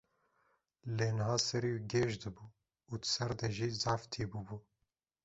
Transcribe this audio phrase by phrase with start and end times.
[0.97, 2.45] Lê niha serê wî gêj dibû
[2.91, 4.57] û di ser de jî zehf tî bûbû.